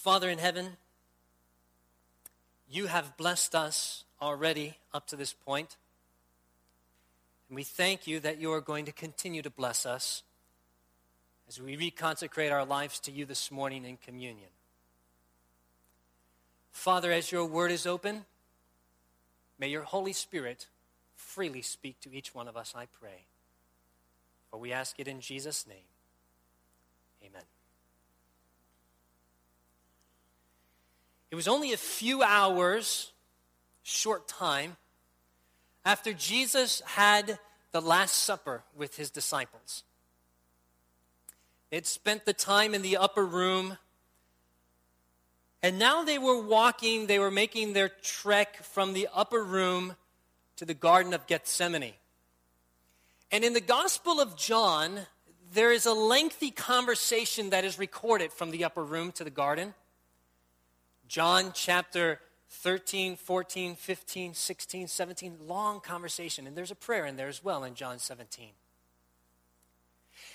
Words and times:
Father 0.00 0.30
in 0.30 0.38
heaven, 0.38 0.78
you 2.70 2.86
have 2.86 3.18
blessed 3.18 3.54
us 3.54 4.04
already 4.18 4.78
up 4.94 5.06
to 5.08 5.14
this 5.14 5.34
point. 5.34 5.76
And 7.50 7.56
we 7.56 7.64
thank 7.64 8.06
you 8.06 8.18
that 8.20 8.40
you 8.40 8.50
are 8.50 8.62
going 8.62 8.86
to 8.86 8.92
continue 8.92 9.42
to 9.42 9.50
bless 9.50 9.84
us 9.84 10.22
as 11.46 11.60
we 11.60 11.76
reconsecrate 11.76 12.50
our 12.50 12.64
lives 12.64 12.98
to 13.00 13.12
you 13.12 13.26
this 13.26 13.50
morning 13.50 13.84
in 13.84 13.98
communion. 13.98 14.48
Father, 16.72 17.12
as 17.12 17.30
your 17.30 17.44
word 17.44 17.70
is 17.70 17.86
open, 17.86 18.24
may 19.58 19.68
your 19.68 19.82
Holy 19.82 20.14
Spirit 20.14 20.66
freely 21.14 21.60
speak 21.60 22.00
to 22.00 22.14
each 22.14 22.34
one 22.34 22.48
of 22.48 22.56
us, 22.56 22.72
I 22.74 22.86
pray. 22.86 23.26
For 24.50 24.58
we 24.58 24.72
ask 24.72 24.98
it 24.98 25.08
in 25.08 25.20
Jesus' 25.20 25.66
name. 25.66 25.76
Amen. 27.22 27.42
It 31.30 31.36
was 31.36 31.46
only 31.46 31.72
a 31.72 31.76
few 31.76 32.22
hours, 32.22 33.12
short 33.82 34.26
time, 34.26 34.76
after 35.84 36.12
Jesus 36.12 36.82
had 36.84 37.38
the 37.72 37.80
Last 37.80 38.14
Supper 38.14 38.64
with 38.76 38.96
his 38.96 39.10
disciples. 39.10 39.84
They'd 41.70 41.86
spent 41.86 42.24
the 42.24 42.32
time 42.32 42.74
in 42.74 42.82
the 42.82 42.96
upper 42.96 43.24
room, 43.24 43.78
and 45.62 45.78
now 45.78 46.02
they 46.02 46.18
were 46.18 46.42
walking, 46.42 47.06
they 47.06 47.20
were 47.20 47.30
making 47.30 47.74
their 47.74 47.88
trek 47.88 48.64
from 48.64 48.92
the 48.92 49.08
upper 49.14 49.44
room 49.44 49.94
to 50.56 50.64
the 50.64 50.74
Garden 50.74 51.14
of 51.14 51.28
Gethsemane. 51.28 51.94
And 53.30 53.44
in 53.44 53.52
the 53.52 53.60
Gospel 53.60 54.20
of 54.20 54.36
John, 54.36 55.06
there 55.52 55.70
is 55.70 55.86
a 55.86 55.92
lengthy 55.92 56.50
conversation 56.50 57.50
that 57.50 57.64
is 57.64 57.78
recorded 57.78 58.32
from 58.32 58.50
the 58.50 58.64
upper 58.64 58.82
room 58.82 59.12
to 59.12 59.22
the 59.22 59.30
garden. 59.30 59.74
John 61.10 61.50
chapter 61.52 62.20
13, 62.50 63.16
14, 63.16 63.74
15, 63.74 64.32
16, 64.32 64.86
17, 64.86 65.36
long 65.44 65.80
conversation. 65.80 66.46
And 66.46 66.56
there's 66.56 66.70
a 66.70 66.76
prayer 66.76 67.04
in 67.04 67.16
there 67.16 67.26
as 67.26 67.42
well 67.42 67.64
in 67.64 67.74
John 67.74 67.98
17. 67.98 68.50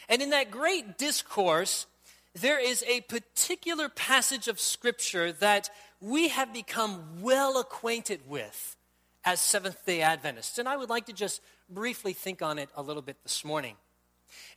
And 0.09 0.21
in 0.21 0.31
that 0.31 0.51
great 0.51 0.97
discourse, 0.97 1.85
there 2.33 2.59
is 2.59 2.83
a 2.89 2.99
particular 3.01 3.87
passage 3.87 4.49
of 4.49 4.59
Scripture 4.59 5.31
that 5.31 5.69
we 6.01 6.27
have 6.27 6.51
become 6.51 7.21
well 7.21 7.57
acquainted 7.57 8.19
with 8.27 8.75
as 9.23 9.39
Seventh 9.39 9.85
day 9.85 10.01
Adventists. 10.01 10.57
And 10.57 10.67
I 10.67 10.75
would 10.75 10.89
like 10.89 11.05
to 11.05 11.13
just 11.13 11.39
briefly 11.69 12.11
think 12.11 12.41
on 12.41 12.59
it 12.59 12.67
a 12.75 12.81
little 12.81 13.01
bit 13.01 13.15
this 13.23 13.45
morning. 13.45 13.77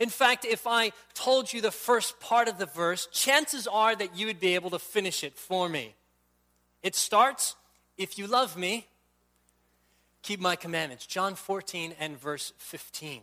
In 0.01 0.09
fact, 0.09 0.45
if 0.45 0.67
I 0.67 0.91
told 1.15 1.53
you 1.53 1.61
the 1.61 1.71
first 1.71 2.19
part 2.19 2.49
of 2.49 2.59
the 2.59 2.67
verse, 2.67 3.07
chances 3.13 3.69
are 3.69 3.95
that 3.95 4.17
you 4.17 4.27
would 4.27 4.41
be 4.41 4.57
able 4.57 4.71
to 4.71 4.81
finish 4.81 5.23
it 5.23 5.39
for 5.39 5.69
me. 5.69 5.95
It 6.83 6.95
starts, 6.95 7.57
If 7.97 8.19
you 8.19 8.27
love 8.27 8.57
me, 8.57 8.87
keep 10.23 10.41
my 10.41 10.57
commandments. 10.57 11.07
John 11.07 11.35
14 11.35 11.95
and 11.99 12.19
verse 12.19 12.53
15. 12.59 13.23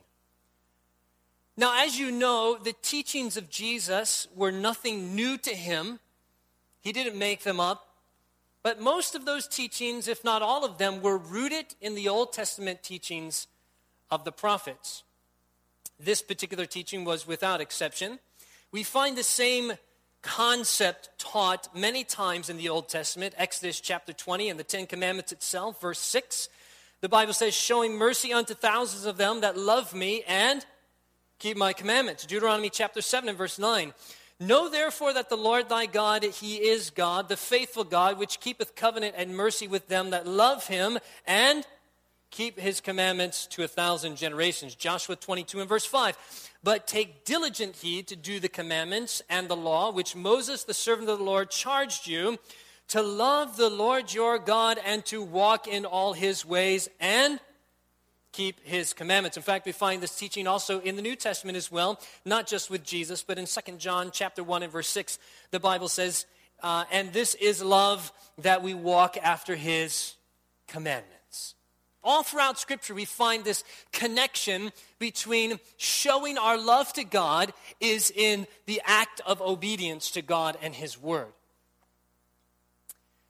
Now, 1.58 1.86
as 1.86 1.98
you 1.98 2.12
know, 2.12 2.58
the 2.62 2.74
teachings 2.82 3.38
of 3.38 3.50
Jesus 3.50 4.28
were 4.36 4.52
nothing 4.52 5.16
new 5.16 5.38
to 5.38 5.56
him. 5.56 6.00
He 6.82 6.92
didn't 6.92 7.18
make 7.18 7.44
them 7.44 7.60
up. 7.60 7.88
But 8.62 8.82
most 8.82 9.16
of 9.16 9.26
those 9.26 9.48
teachings, 9.48 10.08
if 10.08 10.24
not 10.24 10.42
all 10.42 10.66
of 10.66 10.80
them, 10.80 11.02
were 11.02 11.18
rooted 11.18 11.76
in 11.80 11.96
the 11.96 12.10
Old 12.10 12.34
Testament 12.34 12.84
teachings 12.84 13.48
of 14.10 14.26
the 14.26 14.32
prophets. 14.32 15.04
This 16.00 16.22
particular 16.22 16.66
teaching 16.66 17.06
was 17.06 17.28
without 17.28 17.62
exception. 17.62 18.20
We 18.72 18.84
find 18.84 19.18
the 19.18 19.24
same 19.24 19.74
concept 20.26 21.10
taught 21.20 21.74
many 21.76 22.04
times 22.04 22.50
in 22.50 22.58
the 22.58 22.68
Old 22.68 22.90
Testament, 22.90 23.36
Exodus 23.38 23.80
chapter 23.80 24.12
20 24.12 24.50
and 24.50 24.60
the 24.60 24.64
Ten 24.64 24.88
Commandments 24.88 25.32
itself, 25.32 25.80
verse 25.80 26.00
6. 26.00 26.50
The 27.02 27.10
Bible 27.10 27.34
says, 27.34 27.54
showing 27.54 27.96
mercy 27.96 28.34
unto 28.34 28.56
thousands 28.56 29.06
of 29.06 29.18
them 29.18 29.42
that 29.42 29.56
love 29.56 29.94
me 29.94 30.24
and 30.28 30.66
keep 31.38 31.56
my 31.56 31.74
commandments. 31.74 32.26
Deuteronomy 32.26 32.72
chapter 32.72 33.02
7 33.02 33.30
and 33.30 33.38
verse 33.38 33.60
9. 33.60 33.94
Know 34.40 34.68
therefore 34.68 35.14
that 35.14 35.30
the 35.30 35.38
Lord 35.38 35.70
thy 35.70 35.86
God, 35.86 36.24
he 36.24 36.56
is 36.56 36.90
God, 36.90 37.30
the 37.30 37.38
faithful 37.38 37.84
God, 37.84 38.18
which 38.18 38.40
keepeth 38.40 38.76
covenant 38.76 39.14
and 39.18 39.38
mercy 39.38 39.68
with 39.68 39.88
them 39.88 40.10
that 40.10 40.28
love 40.28 40.68
him 40.68 40.98
and 41.28 41.66
keep 42.32 42.60
his 42.60 42.82
commandments 42.82 43.48
to 43.48 43.64
a 43.64 43.68
thousand 43.68 44.18
generations. 44.18 44.76
Joshua 44.76 45.16
22 45.16 45.60
and 45.60 45.70
verse 45.70 45.86
5. 45.86 46.18
But 46.64 46.88
take 46.88 47.26
diligent 47.26 47.78
heed 47.78 48.08
to 48.08 48.16
do 48.16 48.40
the 48.40 48.50
commandments 48.50 49.22
and 49.30 49.48
the 49.48 49.56
law 49.56 49.92
which 49.92 50.16
Moses, 50.16 50.64
the 50.64 50.74
servant 50.74 51.10
of 51.10 51.20
the 51.20 51.24
Lord, 51.24 51.50
charged 51.50 52.08
you 52.08 52.38
to 52.90 53.02
love 53.02 53.58
the 53.58 53.70
Lord 53.70 54.14
your 54.14 54.38
God 54.38 54.80
and 54.86 55.06
to 55.06 55.22
walk 55.22 55.68
in 55.68 55.86
all 55.86 56.14
his 56.14 56.46
ways 56.46 56.90
and 57.00 57.40
keep 58.32 58.60
his 58.66 58.94
commandments. 58.94 59.38
In 59.38 59.44
fact, 59.44 59.66
we 59.66 59.72
find 59.72 60.04
this 60.04 60.16
teaching 60.16 60.46
also 60.46 60.82
in 60.82 60.98
the 60.98 61.02
New 61.02 61.16
Testament 61.16 61.56
as 61.56 61.72
well, 61.72 62.02
not 62.26 62.48
just 62.48 62.70
with 62.70 62.84
Jesus, 62.84 63.24
but 63.24 63.38
in 63.38 63.46
2 63.46 63.78
John 63.78 64.10
chapter 64.12 64.44
1 64.44 64.64
and 64.64 64.72
verse 64.72 64.90
6, 64.90 65.18
the 65.52 65.60
Bible 65.60 65.88
says, 65.88 66.26
uh, 66.62 66.84
and 66.92 67.14
this 67.14 67.36
is 67.36 67.64
love 67.64 68.12
that 68.40 68.62
we 68.62 68.74
walk 68.74 69.18
after 69.22 69.56
his 69.56 70.16
commandments. 70.68 71.15
All 72.06 72.22
throughout 72.22 72.60
Scripture, 72.60 72.94
we 72.94 73.04
find 73.04 73.44
this 73.44 73.64
connection 73.92 74.72
between 75.00 75.60
showing 75.78 76.38
our 76.38 76.56
love 76.56 76.94
to 76.94 77.04
God 77.04 77.52
is 77.80 78.14
in 78.16 78.46
the 78.68 78.80
act 78.86 79.22
of 79.26 79.42
obedience 79.42 80.12
to 80.12 80.22
God 80.22 80.56
and 80.62 80.76
His 80.76 81.02
Word. 81.02 81.34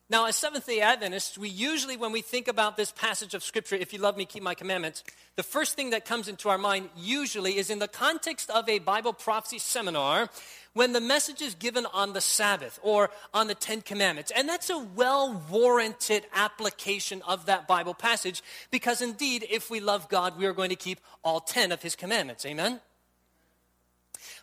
Now, 0.09 0.27
as 0.27 0.35
Seventh 0.35 0.67
day 0.67 0.81
Adventists, 0.81 1.37
we 1.37 1.47
usually, 1.47 1.95
when 1.95 2.11
we 2.11 2.21
think 2.21 2.49
about 2.49 2.75
this 2.75 2.91
passage 2.91 3.33
of 3.33 3.43
Scripture, 3.43 3.77
if 3.77 3.93
you 3.93 3.99
love 3.99 4.17
me, 4.17 4.25
keep 4.25 4.43
my 4.43 4.53
commandments, 4.53 5.05
the 5.37 5.41
first 5.41 5.75
thing 5.75 5.91
that 5.91 6.05
comes 6.05 6.27
into 6.27 6.49
our 6.49 6.57
mind 6.57 6.89
usually 6.97 7.57
is 7.57 7.69
in 7.69 7.79
the 7.79 7.87
context 7.87 8.49
of 8.49 8.67
a 8.67 8.79
Bible 8.79 9.13
prophecy 9.13 9.57
seminar 9.57 10.29
when 10.75 10.91
the 10.91 11.01
message 11.01 11.41
is 11.41 11.55
given 11.55 11.87
on 11.87 12.13
the 12.13 12.21
Sabbath 12.21 12.79
or 12.83 13.09
on 13.33 13.47
the 13.47 13.55
Ten 13.55 13.81
Commandments. 13.81 14.31
And 14.35 14.47
that's 14.47 14.69
a 14.69 14.77
well 14.77 15.41
warranted 15.49 16.25
application 16.35 17.23
of 17.27 17.47
that 17.47 17.67
Bible 17.67 17.95
passage 17.95 18.43
because 18.69 19.01
indeed, 19.01 19.47
if 19.49 19.71
we 19.71 19.79
love 19.79 20.07
God, 20.09 20.37
we 20.37 20.45
are 20.45 20.53
going 20.53 20.69
to 20.69 20.75
keep 20.75 20.99
all 21.23 21.39
ten 21.39 21.71
of 21.71 21.81
His 21.81 21.95
commandments. 21.95 22.45
Amen? 22.45 22.81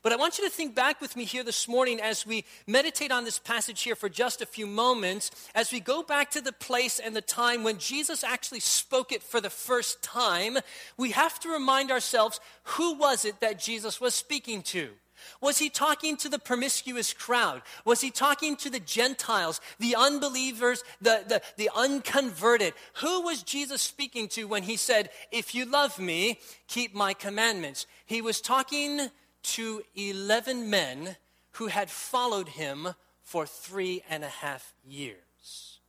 But 0.03 0.13
I 0.13 0.17
want 0.17 0.39
you 0.39 0.45
to 0.45 0.51
think 0.51 0.75
back 0.75 1.01
with 1.01 1.17
me 1.17 1.25
here 1.25 1.45
this 1.45 1.69
morning 1.69 2.01
as 2.01 2.27
we 2.27 2.45
meditate 2.67 3.13
on 3.13 3.25
this 3.25 3.39
passage 3.39 3.83
here 3.83 3.95
for 3.95 4.09
just 4.09 4.43
a 4.43 4.47
few 4.47 4.67
moments, 4.67 5.31
as 5.55 5.71
we 5.71 5.81
go 5.81 6.03
back 6.03 6.31
to 6.33 6.41
the 6.41 6.53
place 6.53 6.99
and 6.99 7.15
the 7.15 7.21
time 7.21 7.63
when 7.63 7.79
Jesus 7.79 8.25
actually 8.25 8.61
spoke 8.61 9.13
it 9.13 9.23
for 9.23 9.41
the 9.41 9.51
first 9.51 10.03
time. 10.03 10.59
We 10.97 11.11
have 11.13 11.39
to 11.41 11.51
remind 11.51 11.91
ourselves 11.91 12.41
who 12.65 12.95
was 12.95 13.25
it 13.25 13.41
that 13.41 13.61
Jesus 13.61 14.01
was 14.01 14.15
speaking 14.15 14.63
to? 14.63 14.91
Was 15.41 15.59
he 15.59 15.71
talking 15.71 16.17
to 16.19 16.29
the 16.29 16.39
promiscuous 16.39 17.13
crowd? 17.13 17.63
Was 17.85 18.01
he 18.01 18.11
talking 18.11 18.57
to 18.57 18.71
the 18.71 18.81
Gentiles, 18.81 19.61
the 19.79 19.97
unbelievers, 19.97 20.85
the, 21.01 21.25
the, 21.27 21.43
the, 21.57 21.71
unconverted? 21.75 22.75
Who 22.95 23.23
was 23.23 23.43
Jesus 23.43 23.83
speaking 23.83 24.29
to 24.29 24.45
when 24.45 24.63
he 24.63 24.77
said, 24.77 25.11
If 25.31 25.55
you 25.55 25.65
love 25.65 25.99
me, 25.99 26.39
keep 26.69 26.95
my 26.95 27.15
commandments? 27.15 27.87
He 28.07 28.23
was 28.23 28.41
talking 28.41 29.09
to 29.43 29.83
11 29.95 30.71
men 30.71 31.17
who 31.53 31.67
had 31.67 31.91
followed 31.91 32.49
him 32.49 32.89
for 33.23 33.47
three 33.47 34.03
and 34.09 34.25
a 34.25 34.29
half 34.29 34.75
years. 34.85 35.81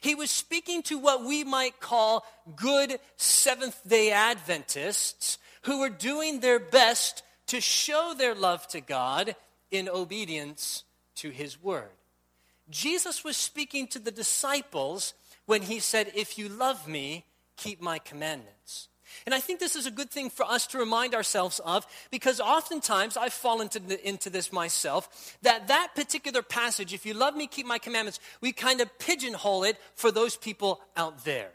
He 0.00 0.14
was 0.14 0.30
speaking 0.30 0.82
to 0.84 0.98
what 0.98 1.24
we 1.24 1.44
might 1.44 1.80
call 1.80 2.24
good 2.56 2.98
Seventh 3.16 3.80
day 3.86 4.12
Adventists 4.12 5.38
who 5.62 5.80
were 5.80 5.90
doing 5.90 6.40
their 6.40 6.58
best 6.58 7.22
to 7.52 7.60
show 7.60 8.14
their 8.16 8.34
love 8.34 8.66
to 8.66 8.80
God 8.80 9.36
in 9.70 9.86
obedience 9.86 10.84
to 11.16 11.28
his 11.28 11.62
word. 11.62 11.90
Jesus 12.70 13.24
was 13.24 13.36
speaking 13.36 13.86
to 13.88 13.98
the 13.98 14.10
disciples 14.10 15.12
when 15.44 15.60
he 15.60 15.78
said, 15.78 16.10
If 16.14 16.38
you 16.38 16.48
love 16.48 16.88
me, 16.88 17.26
keep 17.58 17.82
my 17.82 17.98
commandments. 17.98 18.88
And 19.26 19.34
I 19.34 19.40
think 19.40 19.60
this 19.60 19.76
is 19.76 19.84
a 19.84 19.90
good 19.90 20.10
thing 20.10 20.30
for 20.30 20.46
us 20.46 20.66
to 20.68 20.78
remind 20.78 21.14
ourselves 21.14 21.58
of 21.58 21.86
because 22.10 22.40
oftentimes 22.40 23.18
I've 23.18 23.34
fallen 23.34 23.68
into, 23.70 24.08
into 24.08 24.30
this 24.30 24.50
myself 24.50 25.36
that 25.42 25.68
that 25.68 25.88
particular 25.94 26.40
passage, 26.40 26.94
if 26.94 27.04
you 27.04 27.12
love 27.12 27.36
me, 27.36 27.46
keep 27.46 27.66
my 27.66 27.78
commandments, 27.78 28.18
we 28.40 28.52
kind 28.52 28.80
of 28.80 28.98
pigeonhole 28.98 29.64
it 29.64 29.76
for 29.94 30.10
those 30.10 30.36
people 30.36 30.80
out 30.96 31.26
there. 31.26 31.50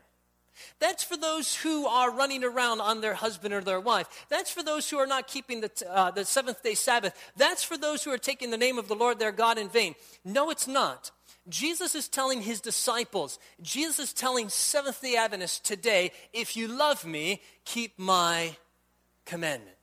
That's 0.80 1.04
for 1.04 1.18
those 1.18 1.56
who 1.56 1.86
are 1.86 2.12
running 2.12 2.44
around 2.44 2.82
on 2.82 3.02
their 3.02 3.14
husband 3.14 3.54
or 3.54 3.62
their 3.62 3.80
wife. 3.80 4.26
That's 4.30 4.52
for 4.52 4.64
those 4.64 4.90
who 4.90 4.98
are 4.98 5.08
not 5.08 5.28
keeping 5.28 5.62
the, 5.62 5.72
uh, 5.90 6.12
the 6.12 6.26
seventh 6.26 6.64
day 6.64 6.74
Sabbath. 6.74 7.14
That's 7.36 7.64
for 7.64 7.78
those 7.78 8.04
who 8.04 8.12
are 8.12 8.18
taking 8.18 8.52
the 8.52 8.58
name 8.58 8.78
of 8.78 8.88
the 8.88 8.96
Lord 8.96 9.20
their 9.20 9.32
God 9.32 9.58
in 9.58 9.70
vain. 9.70 9.96
No, 10.24 10.50
it's 10.50 10.68
not. 10.68 11.12
Jesus 11.50 11.96
is 11.96 12.10
telling 12.10 12.42
his 12.42 12.60
disciples, 12.60 13.40
Jesus 13.62 14.00
is 14.00 14.14
telling 14.14 14.50
Seventh 14.50 15.02
day 15.02 15.16
Adventists 15.16 15.60
today, 15.60 16.12
if 16.34 16.58
you 16.58 16.68
love 16.68 17.06
me, 17.06 17.42
keep 17.64 17.98
my 17.98 18.56
commandments. 19.26 19.77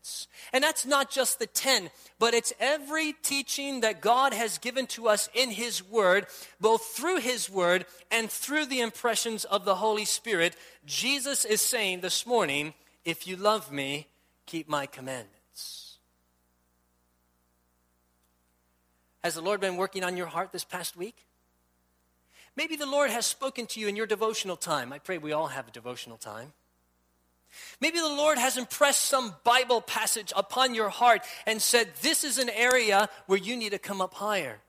And 0.52 0.62
that's 0.62 0.86
not 0.86 1.10
just 1.10 1.38
the 1.38 1.46
10, 1.46 1.90
but 2.18 2.34
it's 2.34 2.52
every 2.60 3.14
teaching 3.22 3.80
that 3.80 4.00
God 4.00 4.32
has 4.32 4.58
given 4.58 4.86
to 4.88 5.08
us 5.08 5.28
in 5.34 5.50
His 5.50 5.82
Word, 5.82 6.26
both 6.60 6.82
through 6.84 7.20
His 7.20 7.48
Word 7.48 7.86
and 8.10 8.30
through 8.30 8.66
the 8.66 8.80
impressions 8.80 9.44
of 9.44 9.64
the 9.64 9.76
Holy 9.76 10.04
Spirit. 10.04 10.56
Jesus 10.86 11.44
is 11.44 11.60
saying 11.60 12.00
this 12.00 12.26
morning, 12.26 12.74
if 13.04 13.26
you 13.26 13.36
love 13.36 13.72
me, 13.72 14.06
keep 14.46 14.68
my 14.68 14.86
commandments. 14.86 15.98
Has 19.22 19.34
the 19.34 19.42
Lord 19.42 19.60
been 19.60 19.76
working 19.76 20.04
on 20.04 20.16
your 20.16 20.26
heart 20.26 20.52
this 20.52 20.64
past 20.64 20.96
week? 20.96 21.26
Maybe 22.56 22.76
the 22.76 22.86
Lord 22.86 23.10
has 23.10 23.26
spoken 23.26 23.66
to 23.68 23.80
you 23.80 23.88
in 23.88 23.96
your 23.96 24.06
devotional 24.06 24.56
time. 24.56 24.92
I 24.92 24.98
pray 24.98 25.18
we 25.18 25.32
all 25.32 25.48
have 25.48 25.66
a 25.66 25.70
devotional 25.70 26.18
time. 26.18 26.52
Maybe 27.80 27.98
the 27.98 28.08
Lord 28.08 28.38
has 28.38 28.56
impressed 28.56 29.02
some 29.02 29.34
Bible 29.44 29.80
passage 29.80 30.32
upon 30.36 30.74
your 30.74 30.88
heart 30.88 31.22
and 31.46 31.60
said, 31.60 31.88
This 32.02 32.24
is 32.24 32.38
an 32.38 32.50
area 32.50 33.08
where 33.26 33.38
you 33.38 33.56
need 33.56 33.70
to 33.70 33.78
come 33.78 34.00
up 34.00 34.14
higher. 34.14 34.60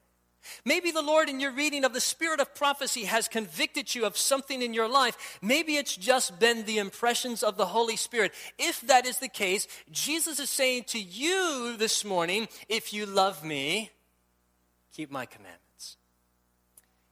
Maybe 0.64 0.92
the 0.92 1.02
Lord, 1.02 1.30
in 1.30 1.40
your 1.40 1.52
reading 1.52 1.84
of 1.84 1.94
the 1.94 2.02
spirit 2.02 2.40
of 2.40 2.54
prophecy, 2.54 3.06
has 3.06 3.28
convicted 3.28 3.94
you 3.96 4.06
of 4.06 4.18
something 4.18 4.62
in 4.62 4.74
your 4.74 4.88
life. 4.88 5.40
Maybe 5.42 5.76
it's 5.76 5.96
just 5.96 6.40
been 6.40 6.66
the 6.66 6.78
impressions 6.78 7.44
of 7.44 7.58
the 7.58 7.66
Holy 7.68 7.96
Spirit. 7.96 8.34
If 8.58 8.82
that 8.82 9.06
is 9.06 9.18
the 9.18 9.28
case, 9.28 9.68
Jesus 9.92 10.40
is 10.40 10.50
saying 10.50 10.84
to 10.90 11.00
you 11.00 11.76
this 11.78 12.06
morning, 12.06 12.48
If 12.70 12.94
you 12.94 13.06
love 13.06 13.44
me, 13.44 13.92
keep 14.94 15.12
my 15.12 15.26
commandments. 15.26 15.98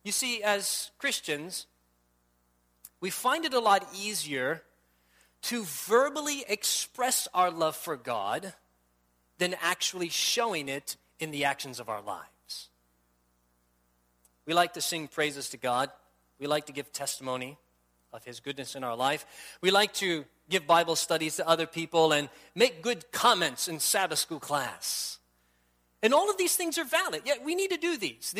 You 0.03 0.11
see, 0.11 0.43
as 0.43 0.91
Christians, 0.97 1.65
we 2.99 3.09
find 3.09 3.45
it 3.45 3.53
a 3.53 3.59
lot 3.59 3.87
easier 3.95 4.63
to 5.43 5.63
verbally 5.63 6.43
express 6.47 7.27
our 7.33 7.51
love 7.51 7.75
for 7.75 7.95
God 7.95 8.53
than 9.37 9.55
actually 9.61 10.09
showing 10.09 10.69
it 10.69 10.95
in 11.19 11.31
the 11.31 11.45
actions 11.45 11.79
of 11.79 11.89
our 11.89 12.01
lives. 12.01 12.69
We 14.45 14.53
like 14.53 14.73
to 14.73 14.81
sing 14.81 15.07
praises 15.07 15.49
to 15.49 15.57
God. 15.57 15.89
We 16.39 16.47
like 16.47 16.65
to 16.65 16.73
give 16.73 16.91
testimony 16.91 17.57
of 18.11 18.23
His 18.23 18.39
goodness 18.39 18.75
in 18.75 18.83
our 18.83 18.95
life. 18.95 19.25
We 19.61 19.71
like 19.71 19.93
to 19.95 20.25
give 20.49 20.67
Bible 20.67 20.95
studies 20.95 21.37
to 21.37 21.47
other 21.47 21.65
people 21.65 22.11
and 22.11 22.29
make 22.53 22.81
good 22.81 23.11
comments 23.11 23.67
in 23.67 23.79
Sabbath 23.79 24.19
school 24.19 24.39
class. 24.39 25.19
And 26.01 26.13
all 26.13 26.29
of 26.29 26.37
these 26.37 26.55
things 26.55 26.77
are 26.77 26.83
valid. 26.83 27.21
Yeah, 27.25 27.35
we 27.43 27.55
need 27.55 27.71
to 27.71 27.77
do 27.77 27.97
these. 27.97 28.35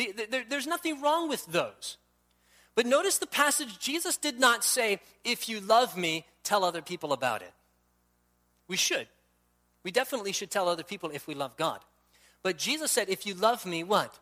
There's 0.50 0.66
nothing 0.66 1.00
wrong 1.00 1.28
with 1.28 1.46
those. 1.46 1.96
But 2.74 2.86
notice 2.86 3.18
the 3.18 3.26
passage 3.26 3.78
Jesus 3.78 4.16
did 4.16 4.40
not 4.40 4.64
say, 4.64 5.00
If 5.24 5.48
you 5.48 5.60
love 5.60 5.96
me, 5.96 6.26
tell 6.42 6.64
other 6.64 6.82
people 6.82 7.12
about 7.12 7.42
it. 7.42 7.52
We 8.68 8.76
should. 8.76 9.06
We 9.82 9.90
definitely 9.90 10.32
should 10.32 10.50
tell 10.50 10.68
other 10.68 10.82
people 10.82 11.10
if 11.10 11.26
we 11.26 11.34
love 11.34 11.56
God. 11.56 11.80
But 12.42 12.58
Jesus 12.58 12.90
said, 12.90 13.08
If 13.08 13.26
you 13.26 13.34
love 13.34 13.64
me, 13.64 13.84
what? 13.84 14.18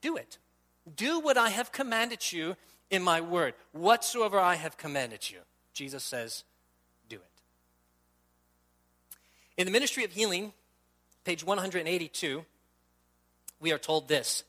Do 0.00 0.16
it. 0.16 0.38
Do 0.96 1.20
what 1.20 1.36
I 1.36 1.50
have 1.50 1.70
commanded 1.70 2.32
you 2.32 2.56
in 2.90 3.02
my 3.02 3.20
word. 3.20 3.54
Whatsoever 3.72 4.38
I 4.38 4.56
have 4.56 4.76
commanded 4.76 5.30
you. 5.30 5.38
Jesus 5.74 6.02
says, 6.02 6.44
Do 7.08 7.16
it. 7.16 7.22
In 9.56 9.66
the 9.66 9.72
ministry 9.72 10.04
of 10.04 10.12
healing, 10.12 10.52
page 11.24 11.44
182, 11.44 12.44
we 13.60 13.72
are 13.72 13.78
told 13.78 14.08
this 14.08 14.44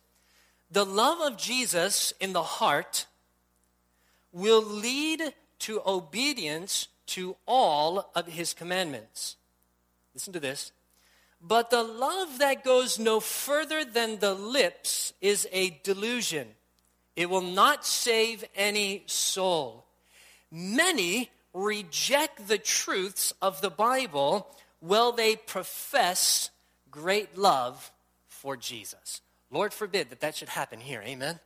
the 0.72 0.86
love 0.86 1.20
of 1.22 1.38
Jesus 1.38 2.14
in 2.20 2.34
the 2.34 2.44
heart 2.44 3.06
will 4.32 4.62
lead 4.62 5.34
to 5.60 5.82
obedience 5.86 6.88
to 7.08 7.36
all 7.48 8.12
of 8.16 8.28
his 8.28 8.54
commandments. 8.54 9.36
Listen 10.14 10.34
to 10.34 10.40
this. 10.40 10.72
But 11.42 11.70
the 11.70 11.84
love 11.84 12.40
that 12.40 12.64
goes 12.64 13.00
no 13.00 13.20
further 13.20 13.86
than 13.86 14.20
the 14.20 14.34
lips 14.34 15.14
is 15.22 15.48
a 15.52 15.80
delusion. 15.84 16.50
It 17.16 17.30
will 17.30 17.42
not 17.42 17.86
save 17.86 18.44
any 18.56 19.04
soul. 19.08 19.86
Many 20.52 21.32
reject 21.54 22.48
the 22.48 22.58
truths 22.58 23.34
of 23.42 23.62
the 23.62 23.70
Bible 23.70 24.48
while 24.80 25.12
they 25.12 25.36
profess 25.36 26.52
great 26.92 27.38
love 27.38 27.92
for 28.28 28.56
Jesus. 28.56 29.22
Lord 29.52 29.74
forbid 29.74 30.10
that 30.10 30.22
that 30.22 30.36
should 30.36 30.50
happen 30.50 30.80
here. 30.80 31.02
Amen. 31.06 31.40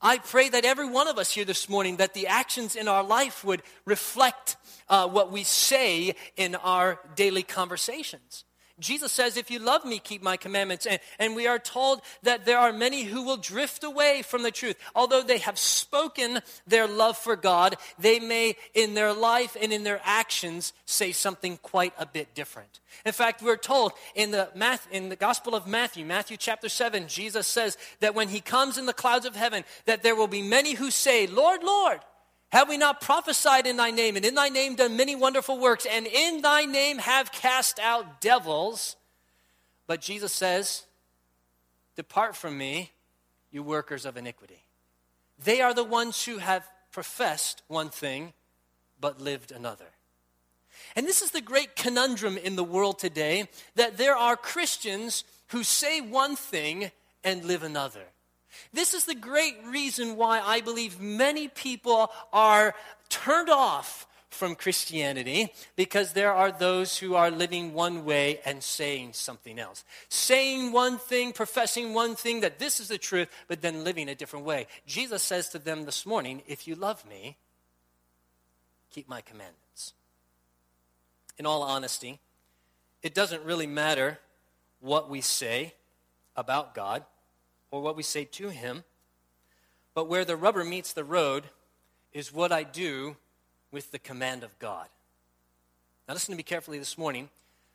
I 0.00 0.18
pray 0.18 0.48
that 0.50 0.64
every 0.64 0.88
one 0.88 1.08
of 1.08 1.18
us 1.18 1.32
here 1.32 1.46
this 1.46 1.68
morning, 1.68 1.96
that 1.96 2.14
the 2.14 2.26
actions 2.26 2.76
in 2.76 2.88
our 2.88 3.02
life 3.02 3.42
would 3.42 3.62
reflect 3.86 4.56
uh, 4.88 5.08
what 5.08 5.32
we 5.32 5.44
say 5.44 6.14
in 6.36 6.54
our 6.56 7.00
daily 7.16 7.42
conversations. 7.42 8.44
Jesus 8.80 9.12
says, 9.12 9.36
If 9.36 9.50
you 9.50 9.60
love 9.60 9.84
me, 9.84 9.98
keep 9.98 10.22
my 10.22 10.36
commandments. 10.36 10.84
And, 10.86 10.98
and 11.18 11.36
we 11.36 11.46
are 11.46 11.58
told 11.58 12.00
that 12.22 12.44
there 12.44 12.58
are 12.58 12.72
many 12.72 13.04
who 13.04 13.22
will 13.22 13.36
drift 13.36 13.84
away 13.84 14.22
from 14.22 14.42
the 14.42 14.50
truth. 14.50 14.76
Although 14.94 15.22
they 15.22 15.38
have 15.38 15.58
spoken 15.58 16.40
their 16.66 16.88
love 16.88 17.16
for 17.16 17.36
God, 17.36 17.76
they 17.98 18.18
may, 18.18 18.56
in 18.74 18.94
their 18.94 19.12
life 19.12 19.56
and 19.60 19.72
in 19.72 19.84
their 19.84 20.00
actions, 20.04 20.72
say 20.86 21.12
something 21.12 21.56
quite 21.58 21.94
a 21.98 22.06
bit 22.06 22.34
different. 22.34 22.80
In 23.06 23.12
fact, 23.12 23.42
we're 23.42 23.56
told 23.56 23.92
in 24.14 24.32
the, 24.32 24.48
Math, 24.54 24.88
in 24.90 25.08
the 25.08 25.16
Gospel 25.16 25.54
of 25.54 25.66
Matthew, 25.66 26.04
Matthew 26.04 26.36
chapter 26.36 26.68
7, 26.68 27.06
Jesus 27.06 27.46
says 27.46 27.78
that 28.00 28.14
when 28.14 28.28
he 28.28 28.40
comes 28.40 28.76
in 28.76 28.86
the 28.86 28.92
clouds 28.92 29.26
of 29.26 29.36
heaven, 29.36 29.64
that 29.86 30.02
there 30.02 30.16
will 30.16 30.26
be 30.26 30.42
many 30.42 30.74
who 30.74 30.90
say, 30.90 31.26
Lord, 31.28 31.62
Lord, 31.62 32.00
have 32.54 32.68
we 32.68 32.78
not 32.78 33.00
prophesied 33.00 33.66
in 33.66 33.76
thy 33.76 33.90
name, 33.90 34.14
and 34.14 34.24
in 34.24 34.36
thy 34.36 34.48
name 34.48 34.76
done 34.76 34.96
many 34.96 35.16
wonderful 35.16 35.58
works, 35.58 35.86
and 35.90 36.06
in 36.06 36.40
thy 36.40 36.64
name 36.66 36.98
have 36.98 37.32
cast 37.32 37.80
out 37.80 38.20
devils? 38.20 38.94
But 39.88 40.00
Jesus 40.00 40.32
says, 40.32 40.84
Depart 41.96 42.36
from 42.36 42.56
me, 42.56 42.92
you 43.50 43.64
workers 43.64 44.06
of 44.06 44.16
iniquity. 44.16 44.62
They 45.42 45.62
are 45.62 45.74
the 45.74 45.82
ones 45.82 46.24
who 46.24 46.38
have 46.38 46.64
professed 46.92 47.62
one 47.66 47.90
thing, 47.90 48.32
but 49.00 49.20
lived 49.20 49.50
another. 49.50 49.90
And 50.94 51.08
this 51.08 51.22
is 51.22 51.32
the 51.32 51.40
great 51.40 51.74
conundrum 51.74 52.38
in 52.38 52.54
the 52.54 52.62
world 52.62 53.00
today 53.00 53.48
that 53.74 53.96
there 53.96 54.14
are 54.14 54.36
Christians 54.36 55.24
who 55.48 55.64
say 55.64 56.00
one 56.00 56.36
thing 56.36 56.92
and 57.24 57.44
live 57.44 57.64
another. 57.64 58.04
This 58.72 58.94
is 58.94 59.04
the 59.04 59.14
great 59.14 59.56
reason 59.66 60.16
why 60.16 60.40
I 60.40 60.60
believe 60.60 61.00
many 61.00 61.48
people 61.48 62.10
are 62.32 62.74
turned 63.08 63.50
off 63.50 64.06
from 64.34 64.54
Christianity 64.56 65.52
because 65.76 66.12
there 66.12 66.32
are 66.32 66.50
those 66.50 66.98
who 66.98 67.14
are 67.14 67.30
living 67.30 67.72
one 67.72 68.04
way 68.04 68.40
and 68.44 68.62
saying 68.62 69.12
something 69.12 69.58
else. 69.58 69.84
Saying 70.08 70.72
one 70.72 70.98
thing, 70.98 71.32
professing 71.32 71.94
one 71.94 72.16
thing 72.16 72.40
that 72.40 72.58
this 72.58 72.80
is 72.80 72.88
the 72.88 72.98
truth, 72.98 73.28
but 73.48 73.62
then 73.62 73.84
living 73.84 74.08
a 74.08 74.14
different 74.14 74.44
way. 74.44 74.66
Jesus 74.86 75.22
says 75.22 75.48
to 75.50 75.58
them 75.58 75.84
this 75.84 76.04
morning, 76.04 76.42
If 76.46 76.66
you 76.66 76.74
love 76.74 77.08
me, 77.08 77.36
keep 78.90 79.08
my 79.08 79.20
commandments. 79.20 79.92
In 81.38 81.46
all 81.46 81.62
honesty, 81.62 82.20
it 83.02 83.14
doesn't 83.14 83.44
really 83.44 83.66
matter 83.66 84.18
what 84.80 85.08
we 85.08 85.20
say 85.20 85.74
about 86.36 86.74
God 86.74 87.04
or 87.74 87.82
what 87.82 87.96
we 87.96 88.04
say 88.04 88.24
to 88.24 88.50
Him. 88.50 88.84
But 89.94 90.08
where 90.08 90.24
the 90.24 90.36
rubber 90.36 90.62
meets 90.62 90.92
the 90.92 91.02
road 91.02 91.46
is 92.12 92.32
what 92.32 92.52
I 92.52 92.62
do 92.62 93.16
with 93.72 93.90
the 93.90 93.98
command 93.98 94.44
of 94.44 94.56
God. 94.60 94.86
Now, 96.06 96.14
listen 96.14 96.32
to 96.32 96.36
me 96.36 96.44
carefully 96.44 96.78
this 96.78 96.96
morning. 96.96 97.30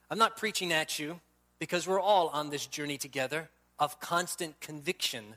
I'm 0.10 0.18
not 0.18 0.38
preaching 0.38 0.72
at 0.72 1.00
you 1.00 1.20
because 1.60 1.86
we're 1.86 2.00
all 2.00 2.30
on 2.30 2.50
this 2.50 2.66
journey 2.66 2.98
together 2.98 3.50
of 3.78 4.00
constant 4.00 4.62
conviction 4.62 5.36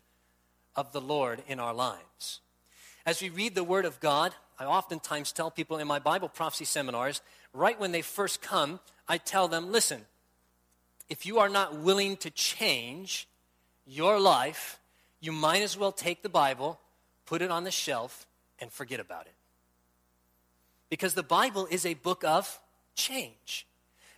of 0.76 0.92
the 0.92 1.00
Lord 1.00 1.42
in 1.48 1.58
our 1.58 1.74
lives. 1.74 2.40
As 3.04 3.20
we 3.20 3.30
read 3.30 3.56
the 3.56 3.64
Word 3.64 3.84
of 3.84 3.98
God, 3.98 4.32
I 4.60 4.64
oftentimes 4.64 5.32
tell 5.32 5.50
people 5.50 5.78
in 5.78 5.88
my 5.88 5.98
Bible 5.98 6.28
prophecy 6.28 6.66
seminars, 6.66 7.20
right 7.52 7.80
when 7.80 7.90
they 7.90 8.02
first 8.02 8.40
come, 8.40 8.78
I 9.08 9.18
tell 9.18 9.48
them, 9.48 9.72
listen, 9.72 10.02
if 11.08 11.26
you 11.26 11.40
are 11.40 11.48
not 11.48 11.78
willing 11.78 12.16
to 12.18 12.30
change, 12.30 13.26
your 13.86 14.20
life, 14.20 14.78
you 15.20 15.32
might 15.32 15.62
as 15.62 15.76
well 15.76 15.92
take 15.92 16.22
the 16.22 16.28
Bible, 16.28 16.78
put 17.26 17.42
it 17.42 17.50
on 17.50 17.64
the 17.64 17.70
shelf, 17.70 18.26
and 18.60 18.72
forget 18.72 19.00
about 19.00 19.26
it. 19.26 19.34
Because 20.90 21.14
the 21.14 21.22
Bible 21.22 21.66
is 21.70 21.86
a 21.86 21.94
book 21.94 22.24
of 22.24 22.60
change. 22.94 23.66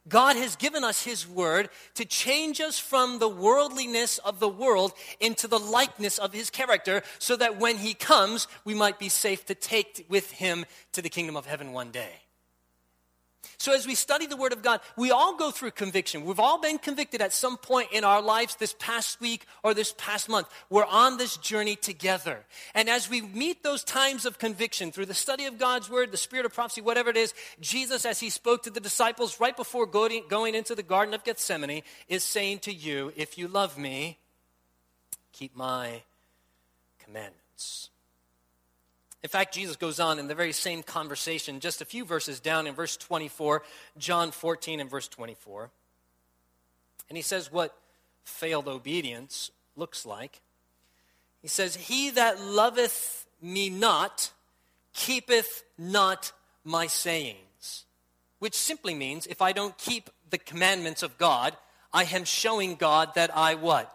God 0.06 0.37
has 0.37 0.56
given 0.56 0.85
us 0.85 1.04
His 1.04 1.26
Word 1.26 1.71
to 1.94 2.04
change 2.04 2.61
us 2.61 2.78
from 2.78 3.18
the 3.18 3.28
worldliness 3.28 4.18
of 4.18 4.38
the 4.38 4.49
world 4.49 4.92
into 5.18 5.49
the 5.49 5.59
likeness 5.59 6.18
of 6.18 6.35
His 6.35 6.50
character 6.50 7.02
so 7.18 7.37
that 7.37 7.59
when 7.59 7.78
He 7.78 7.94
comes, 7.94 8.47
we 8.64 8.75
might 8.75 8.99
be 8.99 9.09
safe 9.09 9.47
to 9.47 9.54
take 9.54 10.04
with 10.09 10.30
Him 10.33 10.66
to 10.92 11.00
the 11.00 11.09
kingdom 11.09 11.37
of 11.37 11.47
heaven 11.47 11.73
one 11.73 11.90
day. 11.90 12.23
So, 13.64 13.73
as 13.73 13.87
we 13.87 13.94
study 13.94 14.26
the 14.26 14.37
Word 14.37 14.52
of 14.52 14.61
God, 14.61 14.83
we 14.94 15.11
all 15.11 15.38
go 15.38 15.50
through 15.50 15.71
conviction. 15.71 16.26
We've 16.26 16.38
all 16.38 16.61
been 16.61 16.76
convicted 16.76 17.23
at 17.23 17.33
some 17.33 17.56
point 17.56 17.92
in 17.92 18.04
our 18.04 18.21
lives 18.21 18.56
this 18.56 18.75
past 18.78 19.23
week 19.23 19.47
or 19.62 19.73
this 19.73 19.94
past 19.97 20.28
month. 20.28 20.49
We're 20.68 20.85
on 20.85 21.16
this 21.16 21.38
journey 21.38 21.75
together. 21.75 22.44
And 22.75 22.90
as 22.90 23.09
we 23.09 23.23
meet 23.23 23.62
those 23.62 23.83
times 23.83 24.26
of 24.26 24.38
conviction 24.38 24.92
through 24.92 25.06
the 25.06 25.14
study 25.14 25.47
of 25.47 25.56
God's 25.56 25.88
Word, 25.88 26.12
the 26.12 26.18
spirit 26.18 26.44
of 26.44 26.52
prophecy, 26.52 26.83
whatever 26.83 27.09
it 27.09 27.16
is, 27.16 27.33
Jesus, 27.59 28.04
as 28.04 28.21
he 28.21 28.28
spoke 28.28 28.64
to 28.64 28.71
the 28.71 28.80
disciples 28.80 29.40
right 29.40 29.56
before 29.56 29.87
going, 29.87 30.54
into 30.54 30.75
the 30.75 30.83
Garden 30.83 31.14
of 31.14 31.25
Gethsemane, 31.25 31.85
is 32.06 32.23
saying 32.23 32.59
to 32.59 32.75
you, 32.75 33.14
If 33.16 33.38
you 33.38 33.49
love 33.49 33.78
me, 33.78 34.18
keep 35.33 35.56
my 35.56 36.02
commandments. 37.02 37.88
In 39.24 39.30
fact, 39.30 39.54
Jesus 39.54 39.76
goes 39.76 40.00
on 40.00 40.18
in 40.18 40.28
the 40.28 40.34
very 40.34 40.52
same 40.52 40.82
conversation, 40.82 41.58
just 41.58 41.80
a 41.80 41.86
few 41.86 42.04
verses 42.04 42.40
down 42.40 42.66
in 42.66 42.74
verse 42.74 42.94
24, 42.98 43.62
John 43.96 44.30
14 44.30 44.80
and 44.80 44.90
verse 44.90 45.08
24. 45.08 45.70
And 47.08 47.16
he 47.16 47.22
says 47.22 47.50
what 47.50 47.74
failed 48.24 48.68
obedience 48.68 49.50
looks 49.76 50.04
like. 50.04 50.42
He 51.40 51.48
says, 51.48 51.74
He 51.74 52.10
that 52.10 52.38
loveth 52.38 53.26
me 53.40 53.70
not 53.70 54.30
keepeth 54.92 55.64
not 55.78 56.32
my 56.62 56.86
sayings. 56.86 57.86
Which 58.40 58.54
simply 58.54 58.94
means 58.94 59.26
if 59.26 59.40
I 59.40 59.52
don't 59.52 59.76
keep 59.78 60.10
the 60.28 60.38
commandments 60.38 61.02
of 61.02 61.16
God, 61.16 61.56
I 61.94 62.04
am 62.04 62.24
showing 62.24 62.74
God 62.74 63.14
that 63.14 63.34
I 63.34 63.54
what? 63.54 63.90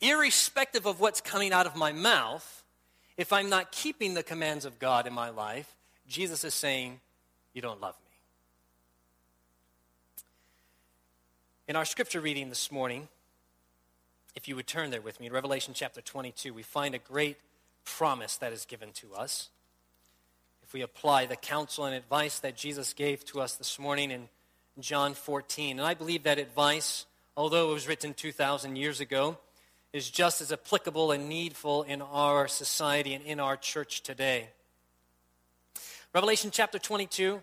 Irrespective 0.00 0.86
of 0.86 1.00
what's 1.00 1.20
coming 1.20 1.52
out 1.52 1.66
of 1.66 1.74
my 1.74 1.90
mouth, 1.90 2.63
if 3.16 3.32
I'm 3.32 3.48
not 3.48 3.72
keeping 3.72 4.14
the 4.14 4.22
commands 4.22 4.64
of 4.64 4.78
God 4.78 5.06
in 5.06 5.12
my 5.12 5.30
life, 5.30 5.74
Jesus 6.08 6.44
is 6.44 6.54
saying, 6.54 7.00
You 7.52 7.62
don't 7.62 7.80
love 7.80 7.94
me. 8.04 8.16
In 11.68 11.76
our 11.76 11.84
scripture 11.84 12.20
reading 12.20 12.48
this 12.48 12.70
morning, 12.70 13.08
if 14.34 14.48
you 14.48 14.56
would 14.56 14.66
turn 14.66 14.90
there 14.90 15.00
with 15.00 15.20
me, 15.20 15.28
in 15.28 15.32
Revelation 15.32 15.74
chapter 15.74 16.00
22, 16.00 16.52
we 16.52 16.62
find 16.62 16.94
a 16.94 16.98
great 16.98 17.38
promise 17.84 18.36
that 18.38 18.52
is 18.52 18.64
given 18.64 18.90
to 18.92 19.14
us. 19.14 19.48
If 20.62 20.72
we 20.72 20.82
apply 20.82 21.26
the 21.26 21.36
counsel 21.36 21.84
and 21.84 21.94
advice 21.94 22.40
that 22.40 22.56
Jesus 22.56 22.92
gave 22.94 23.24
to 23.26 23.40
us 23.40 23.54
this 23.54 23.78
morning 23.78 24.10
in 24.10 24.28
John 24.80 25.14
14, 25.14 25.78
and 25.78 25.86
I 25.86 25.94
believe 25.94 26.24
that 26.24 26.38
advice, 26.38 27.06
although 27.36 27.70
it 27.70 27.74
was 27.74 27.86
written 27.86 28.12
2,000 28.12 28.74
years 28.76 29.00
ago, 29.00 29.38
is 29.94 30.10
just 30.10 30.40
as 30.40 30.50
applicable 30.50 31.12
and 31.12 31.28
needful 31.28 31.84
in 31.84 32.02
our 32.02 32.48
society 32.48 33.14
and 33.14 33.24
in 33.24 33.38
our 33.38 33.56
church 33.56 34.02
today. 34.02 34.48
Revelation 36.12 36.50
chapter 36.52 36.80
22 36.80 37.40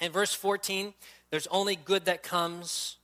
and 0.00 0.12
verse 0.12 0.32
14 0.32 0.94
there's 1.30 1.46
only 1.48 1.76
good 1.76 2.06
that 2.06 2.22
comes 2.22 2.96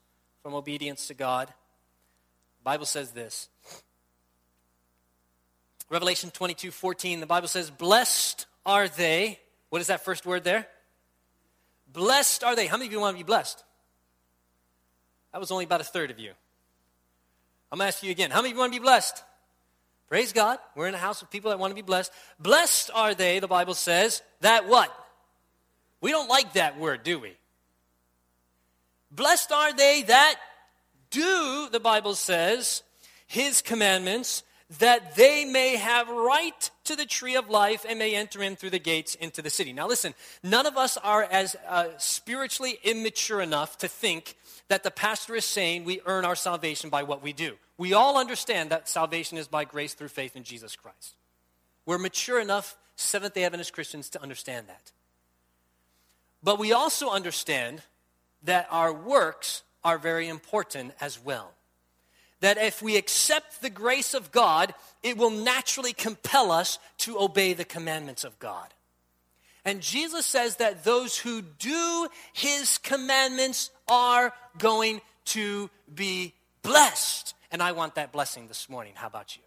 from 0.42 0.54
obedience 0.54 1.08
to 1.08 1.14
God. 1.14 1.48
The 1.48 2.64
Bible 2.64 2.86
says 2.86 3.10
this. 3.10 3.48
Revelation 5.90 6.30
22 6.30 6.70
14, 6.70 7.20
the 7.20 7.26
Bible 7.26 7.48
says, 7.48 7.70
Blessed 7.70 8.46
are 8.64 8.88
they. 8.88 9.38
What 9.68 9.82
is 9.82 9.88
that 9.88 10.04
first 10.04 10.24
word 10.24 10.44
there? 10.44 10.66
Blessed 11.92 12.42
are 12.42 12.56
they. 12.56 12.68
How 12.68 12.76
many 12.76 12.86
of 12.86 12.92
you 12.92 13.00
want 13.00 13.16
to 13.16 13.22
be 13.22 13.26
blessed? 13.26 13.64
That 15.32 15.40
was 15.40 15.50
only 15.50 15.64
about 15.64 15.80
a 15.80 15.84
third 15.84 16.10
of 16.10 16.18
you. 16.18 16.32
I'm 17.70 17.78
going 17.78 17.84
to 17.84 17.94
ask 17.94 18.02
you 18.02 18.10
again. 18.10 18.30
How 18.30 18.38
many 18.38 18.50
of 18.50 18.54
you 18.54 18.60
want 18.60 18.72
to 18.72 18.78
be 18.78 18.82
blessed? 18.82 19.22
Praise 20.08 20.32
God. 20.32 20.58
We're 20.74 20.88
in 20.88 20.94
a 20.94 20.98
house 20.98 21.22
of 21.22 21.30
people 21.30 21.50
that 21.50 21.58
want 21.58 21.70
to 21.70 21.74
be 21.76 21.82
blessed. 21.82 22.10
Blessed 22.40 22.90
are 22.94 23.14
they, 23.14 23.38
the 23.38 23.46
Bible 23.46 23.74
says, 23.74 24.22
that 24.40 24.68
what? 24.68 24.92
We 26.00 26.10
don't 26.10 26.28
like 26.28 26.54
that 26.54 26.78
word, 26.78 27.04
do 27.04 27.18
we? 27.20 27.36
Blessed 29.12 29.52
are 29.52 29.72
they 29.72 30.02
that 30.02 30.36
do, 31.10 31.68
the 31.70 31.80
Bible 31.80 32.14
says, 32.14 32.82
his 33.26 33.62
commandments, 33.62 34.42
that 34.78 35.16
they 35.16 35.44
may 35.44 35.76
have 35.76 36.08
right 36.08 36.70
to 36.84 36.94
the 36.94 37.04
tree 37.04 37.34
of 37.34 37.50
life 37.50 37.84
and 37.88 37.98
may 37.98 38.14
enter 38.14 38.42
in 38.42 38.54
through 38.54 38.70
the 38.70 38.78
gates 38.78 39.16
into 39.16 39.42
the 39.42 39.50
city. 39.50 39.72
Now, 39.72 39.88
listen, 39.88 40.14
none 40.44 40.66
of 40.66 40.76
us 40.76 40.96
are 40.96 41.24
as 41.24 41.56
uh, 41.68 41.88
spiritually 41.98 42.78
immature 42.84 43.40
enough 43.40 43.78
to 43.78 43.88
think 43.88 44.36
that 44.68 44.84
the 44.84 44.90
pastor 44.90 45.34
is 45.34 45.44
saying 45.44 45.84
we 45.84 46.00
earn 46.06 46.24
our 46.24 46.36
salvation 46.36 46.88
by 46.88 47.02
what 47.02 47.22
we 47.22 47.32
do. 47.32 47.56
We 47.78 47.94
all 47.94 48.16
understand 48.16 48.70
that 48.70 48.88
salvation 48.88 49.38
is 49.38 49.48
by 49.48 49.64
grace 49.64 49.94
through 49.94 50.08
faith 50.08 50.36
in 50.36 50.44
Jesus 50.44 50.76
Christ. 50.76 51.16
We're 51.84 51.98
mature 51.98 52.38
enough, 52.38 52.76
Seventh 52.94 53.34
day 53.34 53.44
Adventist 53.44 53.72
Christians, 53.72 54.08
to 54.10 54.22
understand 54.22 54.68
that. 54.68 54.92
But 56.42 56.58
we 56.58 56.72
also 56.72 57.10
understand 57.10 57.82
that 58.44 58.68
our 58.70 58.92
works 58.92 59.62
are 59.82 59.98
very 59.98 60.28
important 60.28 60.92
as 61.00 61.18
well. 61.18 61.52
That 62.40 62.58
if 62.58 62.82
we 62.82 62.96
accept 62.96 63.62
the 63.62 63.70
grace 63.70 64.14
of 64.14 64.32
God, 64.32 64.74
it 65.02 65.16
will 65.16 65.30
naturally 65.30 65.92
compel 65.92 66.50
us 66.50 66.78
to 66.98 67.20
obey 67.20 67.52
the 67.52 67.64
commandments 67.64 68.24
of 68.24 68.38
God. 68.38 68.72
And 69.64 69.82
Jesus 69.82 70.24
says 70.24 70.56
that 70.56 70.84
those 70.84 71.18
who 71.18 71.42
do 71.42 72.08
his 72.32 72.78
commandments 72.78 73.70
are 73.88 74.32
going 74.58 75.02
to 75.26 75.68
be 75.94 76.34
blessed. 76.62 77.34
And 77.52 77.62
I 77.62 77.72
want 77.72 77.96
that 77.96 78.12
blessing 78.12 78.48
this 78.48 78.68
morning. 78.68 78.94
How 78.96 79.06
about 79.06 79.36
you? 79.36 79.42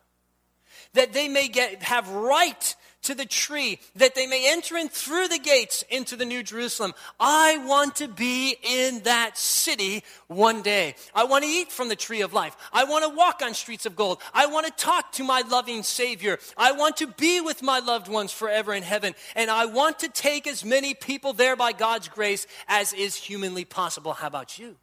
That 0.94 1.14
they 1.14 1.28
may 1.28 1.48
get, 1.48 1.84
have 1.84 2.10
right 2.10 2.76
to 3.04 3.16
the 3.16 3.26
tree, 3.26 3.80
that 3.96 4.16
they 4.16 4.28
may 4.28 4.52
enter 4.52 4.78
in 4.78 4.90
through 4.90 5.28
the 5.28 5.40
gates 5.40 5.84
into 5.90 6.16
the 6.16 6.26
New 6.26 6.42
Jerusalem. 6.42 6.94
I 7.20 7.58
want 7.66 7.98
to 7.98 8.08
be 8.08 8.56
in 8.64 9.02
that 9.04 9.38
city 9.38 10.04
one 10.28 10.62
day. 10.62 10.96
I 11.14 11.26
want 11.26 11.44
to 11.44 11.50
eat 11.50 11.72
from 11.72 11.90
the 11.90 11.96
tree 11.96 12.22
of 12.22 12.34
life. 12.34 12.56
I 12.72 12.86
want 12.86 13.04
to 13.04 13.16
walk 13.16 13.42
on 13.44 13.54
streets 13.54 13.86
of 13.86 13.96
gold. 13.96 14.22
I 14.34 14.48
want 14.48 14.66
to 14.66 14.84
talk 14.84 15.12
to 15.14 15.24
my 15.24 15.42
loving 15.42 15.84
Savior. 15.84 16.40
I 16.58 16.72
want 16.72 16.98
to 16.98 17.08
be 17.08 17.42
with 17.42 17.62
my 17.62 17.80
loved 17.80 18.08
ones 18.08 18.32
forever 18.32 18.74
in 18.74 18.84
heaven. 18.84 19.14
And 19.36 19.52
I 19.52 19.66
want 19.66 20.00
to 20.00 20.10
take 20.10 20.48
as 20.48 20.64
many 20.64 20.94
people 20.94 21.34
there 21.34 21.56
by 21.56 21.74
God's 21.74 22.08
grace 22.08 22.48
as 22.68 22.94
is 22.94 23.16
humanly 23.16 23.66
possible. 23.66 24.14
How 24.14 24.28
about 24.28 24.58
you? 24.58 24.78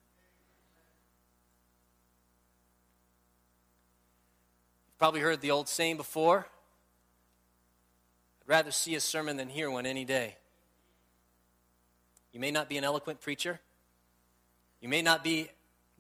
Probably 5.01 5.21
heard 5.23 5.41
the 5.41 5.51
old 5.51 5.67
saying 5.67 5.97
before 5.97 6.47
I'd 8.43 8.49
rather 8.49 8.71
see 8.71 8.95
a 8.97 9.01
sermon 9.01 9.39
than 9.39 9.49
hear 9.49 9.71
one 9.71 9.87
any 9.87 10.05
day. 10.05 10.37
You 12.35 12.41
may 12.41 12.51
not 12.51 12.69
be 12.69 12.77
an 12.77 12.85
eloquent 12.85 13.23
preacher. 13.23 13.61
You 14.83 14.91
may 14.91 15.01
not 15.01 15.25
be 15.25 15.49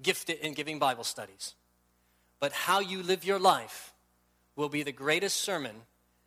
gifted 0.02 0.40
in 0.40 0.52
giving 0.52 0.78
Bible 0.78 1.04
studies. 1.04 1.54
But 2.40 2.52
how 2.52 2.80
you 2.80 3.02
live 3.02 3.24
your 3.24 3.38
life 3.38 3.94
will 4.54 4.68
be 4.68 4.82
the 4.82 4.92
greatest 4.92 5.38
sermon 5.38 5.76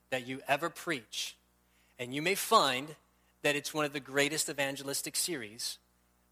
that 0.10 0.26
you 0.26 0.42
ever 0.48 0.72
preach. 0.72 1.38
And 2.00 2.12
you 2.12 2.24
may 2.24 2.34
find 2.34 2.96
that 3.44 3.56
it's 3.56 3.72
one 3.72 3.86
of 3.86 3.94
the 3.94 4.00
greatest 4.00 4.50
evangelistic 4.50 5.16
series 5.16 5.78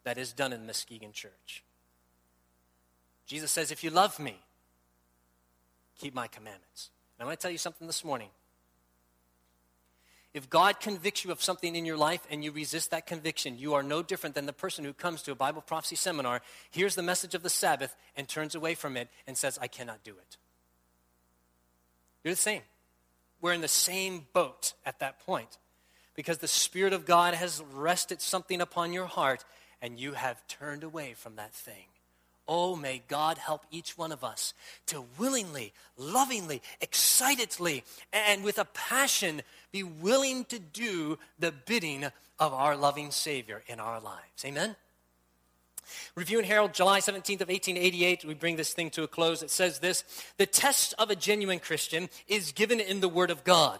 that 0.05 0.17
is 0.17 0.33
done 0.33 0.53
in 0.53 0.65
Muskegon 0.65 1.11
Church. 1.11 1.63
Jesus 3.27 3.51
says, 3.51 3.71
If 3.71 3.83
you 3.83 3.91
love 3.91 4.17
me, 4.17 4.39
keep 6.01 6.15
my 6.15 6.27
commandments. 6.27 6.89
And 7.17 7.23
I'm 7.23 7.27
going 7.27 7.37
to 7.37 7.41
tell 7.41 7.51
you 7.51 7.59
something 7.59 7.85
this 7.85 8.03
morning. 8.03 8.29
If 10.33 10.49
God 10.49 10.79
convicts 10.79 11.23
you 11.23 11.31
of 11.31 11.43
something 11.43 11.75
in 11.75 11.85
your 11.85 11.97
life 11.97 12.25
and 12.31 12.43
you 12.43 12.51
resist 12.51 12.91
that 12.91 13.05
conviction, 13.05 13.59
you 13.59 13.73
are 13.75 13.83
no 13.83 14.01
different 14.01 14.33
than 14.33 14.45
the 14.45 14.53
person 14.53 14.83
who 14.83 14.93
comes 14.93 15.21
to 15.23 15.31
a 15.31 15.35
Bible 15.35 15.61
prophecy 15.61 15.97
seminar, 15.97 16.41
hears 16.71 16.95
the 16.95 17.03
message 17.03 17.35
of 17.35 17.43
the 17.43 17.49
Sabbath, 17.49 17.95
and 18.15 18.27
turns 18.27 18.55
away 18.55 18.73
from 18.73 18.97
it 18.97 19.09
and 19.27 19.37
says, 19.37 19.59
I 19.61 19.67
cannot 19.67 20.03
do 20.03 20.11
it. 20.11 20.37
You're 22.23 22.33
the 22.33 22.37
same. 22.37 22.61
We're 23.41 23.53
in 23.53 23.61
the 23.61 23.67
same 23.67 24.25
boat 24.33 24.73
at 24.85 24.99
that 24.99 25.19
point 25.25 25.57
because 26.15 26.37
the 26.39 26.47
Spirit 26.47 26.93
of 26.93 27.05
God 27.05 27.33
has 27.33 27.61
rested 27.73 28.21
something 28.21 28.61
upon 28.61 28.93
your 28.93 29.07
heart 29.07 29.43
and 29.81 29.99
you 29.99 30.13
have 30.13 30.47
turned 30.47 30.83
away 30.83 31.13
from 31.13 31.35
that 31.35 31.53
thing. 31.53 31.90
Oh, 32.53 32.75
may 32.75 33.01
God 33.07 33.37
help 33.37 33.65
each 33.71 33.97
one 33.97 34.11
of 34.11 34.25
us 34.25 34.53
to 34.87 35.05
willingly, 35.17 35.71
lovingly, 35.95 36.61
excitedly, 36.81 37.85
and 38.11 38.43
with 38.43 38.59
a 38.59 38.65
passion 38.65 39.41
be 39.71 39.83
willing 39.83 40.43
to 40.45 40.59
do 40.59 41.17
the 41.39 41.53
bidding 41.53 42.03
of 42.39 42.53
our 42.53 42.75
loving 42.75 43.11
Savior 43.11 43.63
in 43.67 43.79
our 43.79 44.01
lives. 44.01 44.43
Amen? 44.43 44.75
Review 46.13 46.39
and 46.39 46.45
Herald, 46.45 46.73
July 46.73 46.99
17th 46.99 47.39
of 47.39 47.47
1888, 47.47 48.25
we 48.25 48.33
bring 48.33 48.57
this 48.57 48.73
thing 48.73 48.89
to 48.89 49.03
a 49.03 49.07
close. 49.07 49.41
It 49.41 49.49
says 49.49 49.79
this, 49.79 50.03
the 50.35 50.45
test 50.45 50.93
of 50.99 51.09
a 51.09 51.15
genuine 51.15 51.59
Christian 51.59 52.09
is 52.27 52.51
given 52.51 52.81
in 52.81 52.99
the 52.99 53.07
Word 53.07 53.31
of 53.31 53.45
God. 53.45 53.79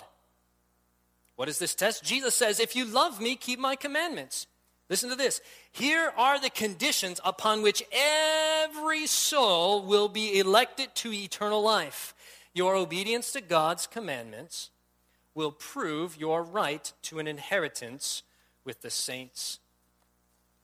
What 1.36 1.50
is 1.50 1.60
this 1.60 1.76
test? 1.76 2.06
Jesus 2.06 2.36
says, 2.36 2.62
if 2.62 2.74
you 2.74 2.86
love 2.86 3.20
me, 3.20 3.36
keep 3.36 3.60
my 3.60 3.76
commandments. 3.76 4.48
Listen 4.92 5.10
to 5.10 5.16
this. 5.16 5.40
Here 5.72 6.12
are 6.18 6.38
the 6.38 6.50
conditions 6.50 7.22
upon 7.24 7.62
which 7.62 7.82
every 7.94 9.08
soul 9.08 9.84
will 9.86 10.10
be 10.10 10.38
elected 10.38 10.94
to 10.96 11.14
eternal 11.14 11.64
life. 11.64 12.14
Your 12.54 12.76
obedience 12.76 13.32
to 13.32 13.40
God's 13.40 13.88
commandments 13.88 14.70
will 15.34 15.54
prove 15.54 16.18
your 16.20 16.44
right 16.44 16.92
to 17.04 17.20
an 17.20 17.28
inheritance 17.28 18.24
with 18.66 18.82
the 18.82 18.90
saints 18.90 19.60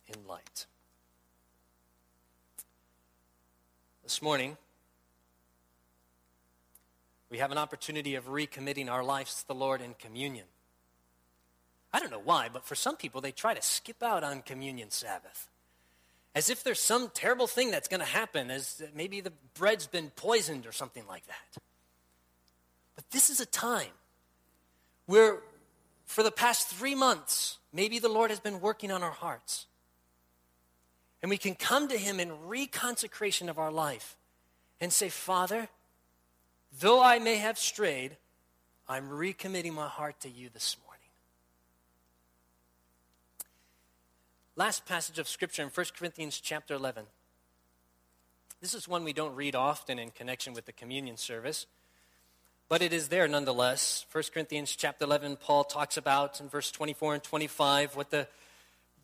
in 0.08 0.28
light. 0.28 0.66
This 4.04 4.22
morning, 4.22 4.58
we 7.30 7.38
have 7.38 7.54
an 7.54 7.58
opportunity 7.58 8.16
of 8.16 8.28
recommitting 8.28 8.92
our 8.92 9.06
lives 9.06 9.40
to 9.40 9.48
the 9.48 9.56
Lord 9.56 9.80
in 9.80 9.94
communion. 9.94 10.48
I 11.94 12.00
don't 12.00 12.12
know 12.12 12.22
why, 12.24 12.50
but 12.52 12.66
for 12.66 12.76
some 12.76 12.98
people, 12.98 13.22
they 13.22 13.32
try 13.32 13.54
to 13.54 13.62
skip 13.62 14.04
out 14.04 14.24
on 14.24 14.42
communion 14.42 14.92
Sabbath. 14.92 15.50
As 16.36 16.50
if 16.50 16.64
there's 16.64 16.80
some 16.80 17.10
terrible 17.14 17.48
thing 17.48 17.72
that's 17.72 17.88
going 17.88 18.02
to 18.02 18.06
happen, 18.06 18.52
as 18.52 18.84
maybe 18.94 19.22
the 19.22 19.34
bread's 19.56 19.88
been 19.88 20.12
poisoned 20.12 20.68
or 20.68 20.72
something 20.72 21.04
like 21.08 21.26
that. 21.28 21.64
But 22.96 23.10
this 23.12 23.30
is 23.30 23.40
a 23.40 23.46
time 23.46 23.92
where, 25.06 25.40
for 26.06 26.24
the 26.24 26.32
past 26.32 26.68
three 26.68 26.96
months, 26.96 27.58
maybe 27.74 28.00
the 28.00 28.10
Lord 28.10 28.30
has 28.30 28.40
been 28.40 28.62
working 28.62 28.92
on 28.92 29.02
our 29.02 29.12
hearts. 29.12 29.66
And 31.22 31.30
we 31.30 31.38
can 31.38 31.56
come 31.56 31.88
to 31.88 31.98
Him 31.98 32.20
in 32.20 32.30
reconsecration 32.30 33.50
of 33.50 33.58
our 33.58 33.72
life 33.72 34.16
and 34.80 34.94
say, 34.94 35.10
Father, 35.10 35.70
though 36.80 37.02
I 37.02 37.20
may 37.20 37.38
have 37.38 37.58
strayed, 37.58 38.18
I'm 38.88 39.10
recommitting 39.10 39.74
my 39.74 39.88
heart 39.88 40.20
to 40.22 40.30
you 40.30 40.50
this 40.54 40.76
morning. 40.78 40.87
Last 44.58 44.88
passage 44.88 45.20
of 45.20 45.28
Scripture 45.28 45.62
in 45.62 45.70
1 45.70 45.86
Corinthians 45.96 46.40
chapter 46.42 46.74
11. 46.74 47.06
This 48.60 48.74
is 48.74 48.88
one 48.88 49.04
we 49.04 49.14
don't 49.14 49.36
read 49.36 49.54
often 49.54 50.00
in 50.00 50.10
connection 50.10 50.54
with 50.54 50.66
the 50.66 50.72
communion 50.72 51.16
service, 51.16 51.68
but 52.68 52.82
it 52.82 52.92
is 52.92 53.10
there 53.10 53.28
nonetheless. 53.28 54.08
1 54.12 54.24
Corinthians 54.34 54.76
chapter 54.76 55.06
11, 55.06 55.36
Paul 55.36 55.64
talks 55.64 55.96
about 55.96 56.42
in 56.42 56.50
verse 56.50 56.72
24 56.72 57.14
and 57.14 57.24
25 57.24 57.96
what 57.96 58.10
the 58.10 58.28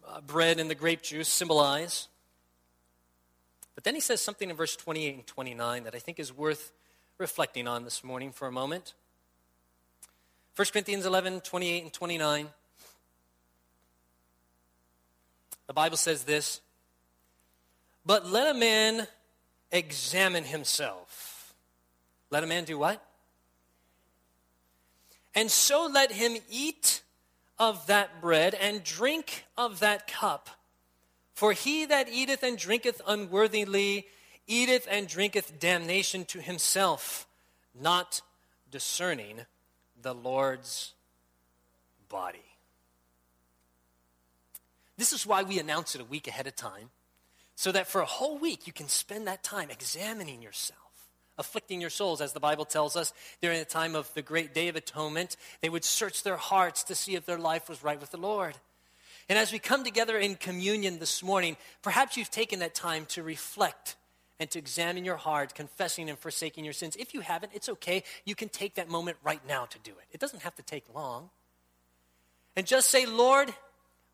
uh, 0.07 0.21
bread 0.21 0.59
and 0.59 0.71
the 0.71 0.75
grape 0.75 1.03
juice 1.03 1.29
symbolize. 1.29 2.07
But 3.75 3.83
then 3.83 3.93
he 3.93 4.01
says 4.01 4.21
something 4.21 4.49
in 4.49 4.55
verse 4.55 4.75
28 4.75 5.13
and 5.13 5.27
29 5.27 5.83
that 5.83 5.93
I 5.93 5.99
think 5.99 6.19
is 6.19 6.35
worth 6.35 6.71
reflecting 7.19 7.67
on 7.67 7.83
this 7.83 8.03
morning 8.03 8.31
for 8.31 8.47
a 8.47 8.51
moment. 8.51 8.95
1 10.55 10.65
Corinthians 10.73 11.05
11, 11.05 11.41
28 11.41 11.83
and 11.83 11.93
29. 11.93 12.47
The 15.73 15.81
Bible 15.81 15.97
says 15.97 16.23
this 16.23 16.61
But 18.05 18.27
let 18.27 18.55
a 18.55 18.59
man 18.59 19.07
examine 19.71 20.43
himself. 20.43 21.55
Let 22.29 22.43
a 22.43 22.47
man 22.47 22.63
do 22.63 22.77
what? 22.77 23.03
And 25.33 25.49
so 25.49 25.89
let 25.91 26.11
him 26.11 26.37
eat 26.47 27.01
of 27.57 27.87
that 27.87 28.21
bread 28.21 28.53
and 28.53 28.83
drink 28.83 29.45
of 29.57 29.79
that 29.79 30.05
cup. 30.05 30.51
For 31.33 31.53
he 31.53 31.85
that 31.85 32.07
eateth 32.07 32.43
and 32.43 32.55
drinketh 32.55 33.01
unworthily 33.07 34.05
eateth 34.45 34.87
and 34.87 35.07
drinketh 35.07 35.59
damnation 35.59 36.23
to 36.25 36.39
himself, 36.39 37.25
not 37.73 38.21
discerning 38.69 39.47
the 39.99 40.13
Lord's 40.13 40.93
body. 42.09 42.52
This 44.97 45.13
is 45.13 45.25
why 45.25 45.43
we 45.43 45.59
announce 45.59 45.95
it 45.95 46.01
a 46.01 46.05
week 46.05 46.27
ahead 46.27 46.47
of 46.47 46.55
time, 46.55 46.89
so 47.55 47.71
that 47.71 47.87
for 47.87 48.01
a 48.01 48.05
whole 48.05 48.37
week 48.37 48.67
you 48.67 48.73
can 48.73 48.87
spend 48.87 49.27
that 49.27 49.43
time 49.43 49.69
examining 49.69 50.41
yourself, 50.41 50.79
afflicting 51.37 51.81
your 51.81 51.89
souls, 51.89 52.21
as 52.21 52.33
the 52.33 52.39
Bible 52.39 52.65
tells 52.65 52.95
us. 52.95 53.13
During 53.41 53.59
the 53.59 53.65
time 53.65 53.95
of 53.95 54.13
the 54.13 54.21
great 54.21 54.53
day 54.53 54.67
of 54.67 54.75
atonement, 54.75 55.35
they 55.61 55.69
would 55.69 55.83
search 55.83 56.23
their 56.23 56.37
hearts 56.37 56.83
to 56.85 56.95
see 56.95 57.15
if 57.15 57.25
their 57.25 57.39
life 57.39 57.69
was 57.69 57.83
right 57.83 57.99
with 57.99 58.11
the 58.11 58.17
Lord. 58.17 58.55
And 59.29 59.39
as 59.39 59.51
we 59.51 59.59
come 59.59 59.83
together 59.83 60.17
in 60.17 60.35
communion 60.35 60.99
this 60.99 61.23
morning, 61.23 61.57
perhaps 61.81 62.17
you've 62.17 62.31
taken 62.31 62.59
that 62.59 62.75
time 62.75 63.05
to 63.07 63.23
reflect 63.23 63.95
and 64.39 64.49
to 64.51 64.59
examine 64.59 65.05
your 65.05 65.15
heart, 65.15 65.55
confessing 65.55 66.09
and 66.09 66.19
forsaking 66.19 66.65
your 66.65 66.73
sins. 66.73 66.97
If 66.97 67.13
you 67.13 67.21
haven't, 67.21 67.53
it's 67.55 67.69
okay. 67.69 68.03
You 68.25 68.35
can 68.35 68.49
take 68.49 68.75
that 68.75 68.89
moment 68.89 69.17
right 69.23 69.39
now 69.47 69.65
to 69.65 69.79
do 69.79 69.91
it. 69.91 70.05
It 70.11 70.19
doesn't 70.19 70.41
have 70.41 70.55
to 70.55 70.63
take 70.63 70.83
long. 70.93 71.29
And 72.55 72.67
just 72.67 72.89
say, 72.89 73.05
Lord, 73.05 73.53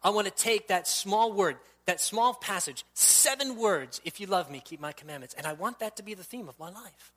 I 0.01 0.11
want 0.11 0.27
to 0.27 0.33
take 0.33 0.67
that 0.69 0.87
small 0.87 1.33
word, 1.33 1.57
that 1.85 1.99
small 1.99 2.33
passage, 2.33 2.85
seven 2.93 3.57
words, 3.57 3.99
if 4.05 4.19
you 4.19 4.27
love 4.27 4.49
me, 4.49 4.61
keep 4.63 4.79
my 4.79 4.91
commandments. 4.91 5.35
And 5.37 5.45
I 5.45 5.53
want 5.53 5.79
that 5.79 5.97
to 5.97 6.03
be 6.03 6.13
the 6.13 6.23
theme 6.23 6.47
of 6.47 6.57
my 6.59 6.69
life. 6.69 7.13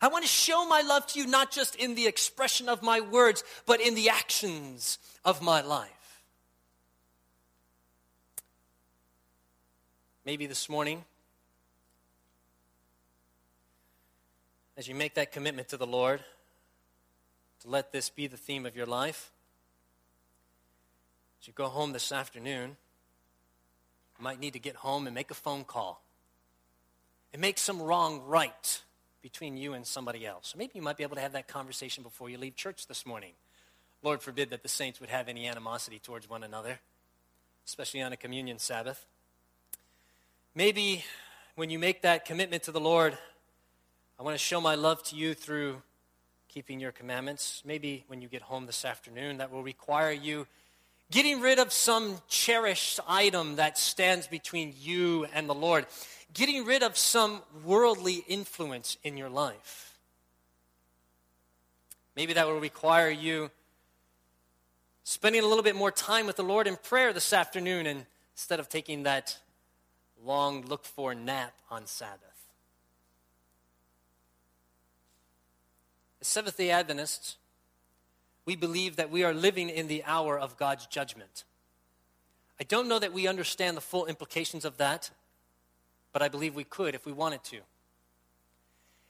I 0.00 0.08
want 0.08 0.24
to 0.24 0.30
show 0.30 0.64
my 0.68 0.80
love 0.82 1.06
to 1.08 1.18
you 1.18 1.26
not 1.26 1.50
just 1.50 1.74
in 1.74 1.96
the 1.96 2.06
expression 2.06 2.68
of 2.68 2.82
my 2.82 3.00
words, 3.00 3.42
but 3.66 3.80
in 3.80 3.96
the 3.96 4.10
actions 4.10 4.98
of 5.24 5.42
my 5.42 5.60
life. 5.60 6.22
Maybe 10.24 10.46
this 10.46 10.68
morning, 10.68 11.04
as 14.76 14.86
you 14.86 14.94
make 14.94 15.14
that 15.14 15.32
commitment 15.32 15.68
to 15.68 15.76
the 15.76 15.86
Lord, 15.86 16.20
to 17.62 17.68
let 17.68 17.90
this 17.90 18.08
be 18.08 18.28
the 18.28 18.36
theme 18.36 18.66
of 18.66 18.76
your 18.76 18.86
life, 18.86 19.32
as 21.40 21.46
you 21.46 21.52
go 21.52 21.66
home 21.66 21.92
this 21.92 22.12
afternoon, 22.12 22.76
you 24.18 24.24
might 24.24 24.40
need 24.40 24.54
to 24.54 24.58
get 24.58 24.76
home 24.76 25.06
and 25.06 25.14
make 25.14 25.30
a 25.30 25.34
phone 25.34 25.64
call 25.64 26.02
and 27.32 27.40
make 27.40 27.58
some 27.58 27.80
wrong 27.80 28.22
right 28.26 28.82
between 29.22 29.56
you 29.56 29.74
and 29.74 29.86
somebody 29.86 30.26
else. 30.26 30.54
Maybe 30.56 30.72
you 30.74 30.82
might 30.82 30.96
be 30.96 31.02
able 31.02 31.16
to 31.16 31.22
have 31.22 31.32
that 31.32 31.48
conversation 31.48 32.02
before 32.02 32.30
you 32.30 32.38
leave 32.38 32.56
church 32.56 32.86
this 32.86 33.04
morning. 33.04 33.32
Lord 34.02 34.22
forbid 34.22 34.50
that 34.50 34.62
the 34.62 34.68
saints 34.68 35.00
would 35.00 35.10
have 35.10 35.28
any 35.28 35.46
animosity 35.46 35.98
towards 35.98 36.28
one 36.28 36.44
another, 36.44 36.78
especially 37.66 38.00
on 38.00 38.12
a 38.12 38.16
communion 38.16 38.58
Sabbath. 38.58 39.04
Maybe 40.54 41.04
when 41.56 41.70
you 41.70 41.78
make 41.78 42.02
that 42.02 42.24
commitment 42.24 42.62
to 42.64 42.72
the 42.72 42.80
Lord, 42.80 43.18
I 44.18 44.22
want 44.22 44.34
to 44.34 44.42
show 44.42 44.60
my 44.60 44.74
love 44.74 45.02
to 45.04 45.16
you 45.16 45.34
through 45.34 45.82
keeping 46.48 46.80
your 46.80 46.92
commandments. 46.92 47.62
Maybe 47.64 48.04
when 48.06 48.22
you 48.22 48.28
get 48.28 48.42
home 48.42 48.66
this 48.66 48.84
afternoon, 48.84 49.38
that 49.38 49.50
will 49.52 49.62
require 49.62 50.12
you 50.12 50.46
getting 51.10 51.40
rid 51.40 51.58
of 51.58 51.72
some 51.72 52.16
cherished 52.28 53.00
item 53.08 53.56
that 53.56 53.78
stands 53.78 54.26
between 54.26 54.74
you 54.78 55.26
and 55.32 55.48
the 55.48 55.54
Lord, 55.54 55.86
getting 56.34 56.64
rid 56.64 56.82
of 56.82 56.96
some 56.96 57.40
worldly 57.64 58.24
influence 58.28 58.98
in 59.02 59.16
your 59.16 59.30
life. 59.30 59.96
Maybe 62.14 62.32
that 62.34 62.46
will 62.46 62.60
require 62.60 63.10
you 63.10 63.50
spending 65.04 65.42
a 65.42 65.46
little 65.46 65.62
bit 65.62 65.76
more 65.76 65.90
time 65.90 66.26
with 66.26 66.36
the 66.36 66.42
Lord 66.42 66.66
in 66.66 66.76
prayer 66.76 67.12
this 67.12 67.32
afternoon 67.32 67.86
and 67.86 68.04
instead 68.34 68.60
of 68.60 68.68
taking 68.68 69.04
that 69.04 69.38
long 70.24 70.66
looked 70.66 70.86
for 70.86 71.14
nap 71.14 71.54
on 71.70 71.86
Sabbath. 71.86 72.22
As 76.20 76.26
Seventh 76.26 76.56
day 76.56 76.70
Adventists, 76.70 77.36
we 78.48 78.56
believe 78.56 78.96
that 78.96 79.10
we 79.10 79.24
are 79.24 79.34
living 79.34 79.68
in 79.68 79.88
the 79.88 80.02
hour 80.04 80.38
of 80.38 80.56
God's 80.56 80.86
judgment. 80.86 81.44
I 82.58 82.64
don't 82.64 82.88
know 82.88 82.98
that 82.98 83.12
we 83.12 83.26
understand 83.26 83.76
the 83.76 83.82
full 83.82 84.06
implications 84.06 84.64
of 84.64 84.78
that, 84.78 85.10
but 86.14 86.22
I 86.22 86.28
believe 86.28 86.54
we 86.54 86.64
could 86.64 86.94
if 86.94 87.04
we 87.04 87.12
wanted 87.12 87.44
to. 87.44 87.58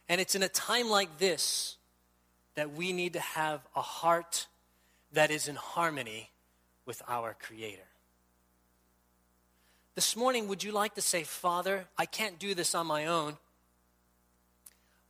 And 0.09 0.21
it's 0.21 0.35
in 0.35 0.43
a 0.43 0.49
time 0.49 0.91
like 0.91 1.19
this 1.19 1.77
that 2.57 2.73
we 2.73 2.93
need 2.93 3.13
to 3.13 3.21
have 3.21 3.61
a 3.77 3.81
heart 3.81 4.49
that 5.13 5.31
is 5.31 5.47
in 5.47 5.55
harmony 5.55 6.31
with 6.85 7.01
our 7.07 7.37
Creator. 7.41 7.87
This 9.95 10.17
morning, 10.17 10.49
would 10.49 10.65
you 10.65 10.73
like 10.73 10.97
to 10.97 11.01
say, 11.01 11.23
Father, 11.23 11.85
I 11.97 12.07
can't 12.07 12.41
do 12.41 12.57
this 12.57 12.75
on 12.75 12.89
my 12.89 13.07
own? 13.07 13.37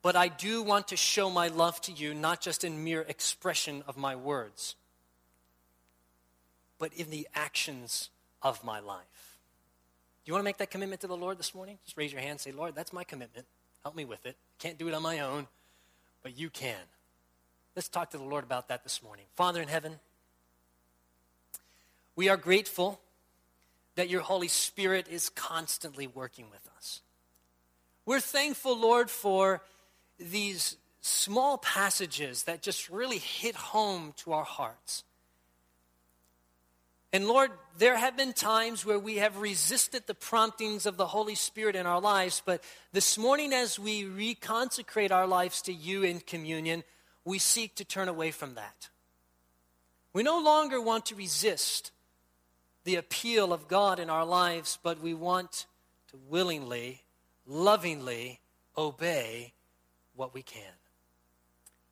But 0.01 0.15
I 0.15 0.27
do 0.27 0.63
want 0.63 0.89
to 0.89 0.97
show 0.97 1.29
my 1.29 1.47
love 1.47 1.79
to 1.81 1.91
you, 1.91 2.13
not 2.13 2.41
just 2.41 2.63
in 2.63 2.83
mere 2.83 3.01
expression 3.01 3.83
of 3.87 3.97
my 3.97 4.15
words, 4.15 4.75
but 6.77 6.93
in 6.93 7.09
the 7.09 7.27
actions 7.35 8.09
of 8.41 8.63
my 8.63 8.79
life. 8.79 9.37
Do 10.23 10.29
you 10.29 10.33
want 10.33 10.43
to 10.43 10.45
make 10.45 10.57
that 10.57 10.71
commitment 10.71 11.01
to 11.01 11.07
the 11.07 11.17
Lord 11.17 11.37
this 11.37 11.53
morning? 11.53 11.77
Just 11.85 11.97
raise 11.97 12.11
your 12.11 12.21
hand 12.21 12.31
and 12.31 12.39
say, 12.39 12.51
Lord, 12.51 12.75
that's 12.75 12.93
my 12.93 13.03
commitment. 13.03 13.45
Help 13.83 13.95
me 13.95 14.05
with 14.05 14.25
it. 14.25 14.35
I 14.59 14.63
can't 14.63 14.77
do 14.77 14.87
it 14.87 14.93
on 14.93 15.01
my 15.01 15.19
own, 15.19 15.47
but 16.23 16.37
you 16.37 16.49
can. 16.49 16.75
Let's 17.75 17.87
talk 17.87 18.11
to 18.11 18.17
the 18.17 18.23
Lord 18.23 18.43
about 18.43 18.67
that 18.69 18.83
this 18.83 19.01
morning. 19.03 19.25
Father 19.35 19.61
in 19.61 19.67
heaven, 19.67 19.99
we 22.15 22.29
are 22.29 22.37
grateful 22.37 22.99
that 23.95 24.09
your 24.09 24.21
Holy 24.21 24.47
Spirit 24.47 25.07
is 25.09 25.29
constantly 25.29 26.07
working 26.07 26.45
with 26.51 26.67
us. 26.77 27.01
We're 28.05 28.19
thankful, 28.19 28.77
Lord, 28.77 29.09
for 29.09 29.61
these 30.19 30.77
small 31.01 31.57
passages 31.57 32.43
that 32.43 32.61
just 32.61 32.89
really 32.89 33.17
hit 33.17 33.55
home 33.55 34.13
to 34.17 34.33
our 34.33 34.43
hearts. 34.43 35.03
And 37.11 37.27
Lord, 37.27 37.51
there 37.77 37.97
have 37.97 38.15
been 38.15 38.33
times 38.33 38.85
where 38.85 38.99
we 38.99 39.15
have 39.15 39.37
resisted 39.37 40.05
the 40.05 40.13
promptings 40.13 40.85
of 40.85 40.97
the 40.97 41.07
Holy 41.07 41.33
Spirit 41.33 41.75
in 41.75 41.87
our 41.87 41.99
lives, 41.99 42.43
but 42.45 42.63
this 42.93 43.17
morning, 43.17 43.51
as 43.51 43.79
we 43.79 44.03
reconsecrate 44.03 45.11
our 45.11 45.25
lives 45.25 45.63
to 45.63 45.73
you 45.73 46.03
in 46.03 46.19
communion, 46.19 46.83
we 47.25 47.39
seek 47.39 47.75
to 47.75 47.85
turn 47.85 48.09
away 48.09 48.29
from 48.29 48.55
that. 48.55 48.89
We 50.13 50.21
no 50.21 50.39
longer 50.39 50.79
want 50.79 51.07
to 51.07 51.15
resist 51.15 51.91
the 52.83 52.95
appeal 52.95 53.53
of 53.53 53.67
God 53.67 53.99
in 53.99 54.09
our 54.09 54.25
lives, 54.25 54.77
but 54.83 55.01
we 55.01 55.13
want 55.15 55.65
to 56.09 56.17
willingly, 56.29 57.03
lovingly 57.47 58.39
obey 58.77 59.53
what 60.19 60.33
we 60.33 60.43
can. 60.43 60.73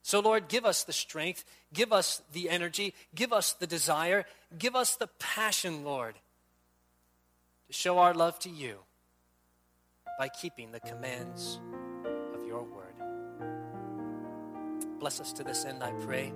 So, 0.04 0.20
Lord, 0.20 0.48
give 0.48 0.66
us 0.66 0.84
the 0.84 0.94
strength, 0.94 1.44
give 1.74 1.92
us 1.92 2.22
the 2.32 2.50
energy, 2.50 2.94
give 3.16 3.34
us 3.34 3.54
the 3.54 3.68
desire, 3.68 4.26
give 4.58 4.76
us 4.76 4.96
the 4.96 5.08
passion, 5.20 5.84
Lord, 5.84 6.16
to 7.68 7.74
show 7.74 7.98
our 8.00 8.14
love 8.14 8.38
to 8.40 8.50
you 8.50 8.78
by 10.20 10.30
keeping 10.30 10.72
the 10.72 10.80
commands 10.80 11.60
of 12.34 12.46
your 12.46 12.64
word. 12.64 12.94
Bless 15.00 15.20
us 15.20 15.34
to 15.34 15.44
this 15.44 15.66
end, 15.66 15.84
I 15.84 15.92
pray. 15.92 16.34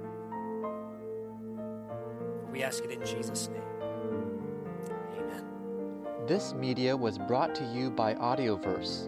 We 2.51 2.63
ask 2.63 2.83
it 2.83 2.91
in 2.91 3.05
Jesus' 3.05 3.49
name. 3.49 3.61
Amen. 5.17 5.45
This 6.27 6.53
media 6.53 6.95
was 6.95 7.17
brought 7.17 7.55
to 7.55 7.63
you 7.73 7.89
by 7.89 8.13
Audioverse, 8.15 9.07